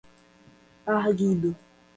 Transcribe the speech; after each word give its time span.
arguido 0.87 1.53